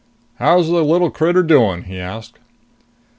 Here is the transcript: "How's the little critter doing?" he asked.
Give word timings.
"How's 0.39 0.67
the 0.67 0.83
little 0.83 1.11
critter 1.11 1.43
doing?" 1.43 1.83
he 1.83 1.99
asked. 1.99 2.39